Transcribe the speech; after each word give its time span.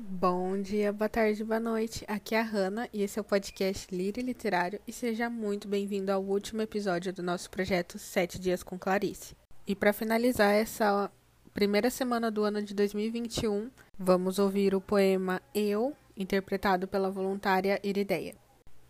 Bom 0.00 0.62
dia, 0.62 0.92
boa 0.92 1.08
tarde, 1.08 1.42
boa 1.42 1.58
noite. 1.58 2.04
Aqui 2.06 2.36
é 2.36 2.38
a 2.38 2.44
Hanna 2.44 2.88
e 2.92 3.02
esse 3.02 3.18
é 3.18 3.22
o 3.22 3.24
podcast 3.24 3.92
Lírio 3.92 4.24
Literário 4.24 4.78
e 4.86 4.92
seja 4.92 5.28
muito 5.28 5.66
bem-vindo 5.66 6.12
ao 6.12 6.22
último 6.22 6.62
episódio 6.62 7.12
do 7.12 7.20
nosso 7.20 7.50
projeto 7.50 7.98
Sete 7.98 8.38
Dias 8.38 8.62
com 8.62 8.78
Clarice. 8.78 9.34
E 9.66 9.74
para 9.74 9.92
finalizar 9.92 10.54
essa 10.54 11.10
primeira 11.52 11.90
semana 11.90 12.30
do 12.30 12.44
ano 12.44 12.62
de 12.62 12.74
2021, 12.74 13.72
vamos 13.98 14.38
ouvir 14.38 14.72
o 14.72 14.80
poema 14.80 15.42
Eu, 15.52 15.92
interpretado 16.16 16.86
pela 16.86 17.10
voluntária 17.10 17.80
Irideia. 17.82 18.36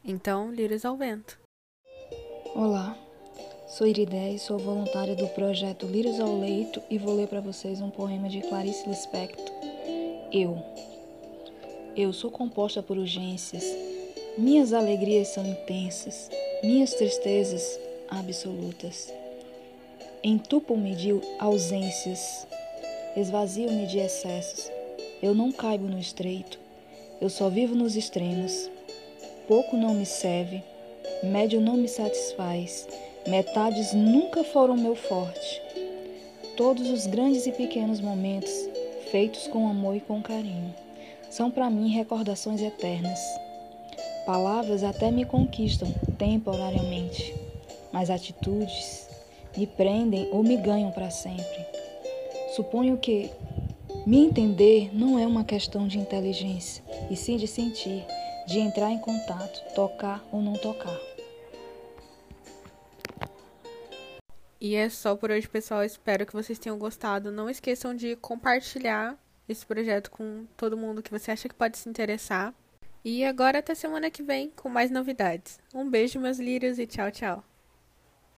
Então, 0.04 0.52
Lírios 0.52 0.84
ao 0.84 0.94
vento. 0.94 1.40
Olá, 2.54 2.94
sou 3.66 3.86
Irideia 3.86 4.34
e 4.34 4.38
sou 4.38 4.58
voluntária 4.58 5.16
do 5.16 5.26
projeto 5.28 5.86
Lírios 5.86 6.20
ao 6.20 6.38
Leito 6.38 6.82
e 6.90 6.98
vou 6.98 7.16
ler 7.16 7.28
para 7.28 7.40
vocês 7.40 7.80
um 7.80 7.90
poema 7.90 8.28
de 8.28 8.42
Clarice 8.42 8.86
Lispector. 8.86 9.48
Eu. 10.30 10.62
Eu 12.00 12.12
sou 12.12 12.30
composta 12.30 12.80
por 12.80 12.96
urgências. 12.96 13.64
Minhas 14.38 14.72
alegrias 14.72 15.26
são 15.34 15.44
intensas, 15.44 16.30
minhas 16.62 16.94
tristezas 16.94 17.76
absolutas. 18.08 19.12
Entupam-me 20.22 20.94
de 20.94 21.10
ausências, 21.40 22.46
esvaziam-me 23.16 23.84
de 23.88 23.98
excessos. 23.98 24.70
Eu 25.20 25.34
não 25.34 25.50
caibo 25.50 25.88
no 25.88 25.98
estreito, 25.98 26.60
eu 27.20 27.28
só 27.28 27.48
vivo 27.48 27.74
nos 27.74 27.96
extremos. 27.96 28.70
Pouco 29.48 29.76
não 29.76 29.92
me 29.92 30.06
serve, 30.06 30.62
médio 31.24 31.60
não 31.60 31.76
me 31.76 31.88
satisfaz, 31.88 32.86
metades 33.26 33.92
nunca 33.92 34.44
foram 34.44 34.76
meu 34.76 34.94
forte. 34.94 35.60
Todos 36.56 36.88
os 36.90 37.08
grandes 37.08 37.44
e 37.48 37.50
pequenos 37.50 38.00
momentos, 38.00 38.52
feitos 39.10 39.48
com 39.48 39.68
amor 39.68 39.96
e 39.96 40.00
com 40.00 40.22
carinho 40.22 40.72
são 41.30 41.50
para 41.50 41.70
mim 41.70 41.88
recordações 41.88 42.60
eternas. 42.60 43.18
Palavras 44.26 44.84
até 44.84 45.10
me 45.10 45.24
conquistam 45.24 45.92
temporariamente, 46.18 47.34
mas 47.92 48.10
atitudes 48.10 49.08
me 49.56 49.66
prendem 49.66 50.28
ou 50.30 50.42
me 50.42 50.56
ganham 50.56 50.90
para 50.90 51.10
sempre. 51.10 51.66
Suponho 52.54 52.98
que 52.98 53.30
me 54.06 54.18
entender 54.18 54.90
não 54.94 55.18
é 55.18 55.26
uma 55.26 55.44
questão 55.44 55.86
de 55.86 55.98
inteligência, 55.98 56.84
e 57.10 57.16
sim 57.16 57.36
de 57.36 57.46
sentir, 57.46 58.04
de 58.46 58.58
entrar 58.58 58.90
em 58.90 58.98
contato, 58.98 59.62
tocar 59.74 60.24
ou 60.32 60.40
não 60.40 60.54
tocar. 60.54 60.98
E 64.60 64.74
é 64.74 64.88
só 64.88 65.14
por 65.14 65.30
hoje, 65.30 65.48
pessoal. 65.48 65.84
Espero 65.84 66.26
que 66.26 66.32
vocês 66.32 66.58
tenham 66.58 66.78
gostado. 66.78 67.30
Não 67.30 67.48
esqueçam 67.48 67.94
de 67.94 68.16
compartilhar 68.16 69.16
esse 69.48 69.64
projeto 69.64 70.10
com 70.10 70.46
todo 70.56 70.76
mundo 70.76 71.02
que 71.02 71.10
você 71.10 71.30
acha 71.30 71.48
que 71.48 71.54
pode 71.54 71.78
se 71.78 71.88
interessar. 71.88 72.54
E 73.04 73.24
agora 73.24 73.60
até 73.60 73.74
semana 73.74 74.10
que 74.10 74.22
vem 74.22 74.50
com 74.50 74.68
mais 74.68 74.90
novidades. 74.90 75.58
Um 75.74 75.88
beijo, 75.88 76.20
meus 76.20 76.38
lírios, 76.38 76.78
e 76.78 76.86
tchau, 76.86 77.10
tchau. 77.10 77.44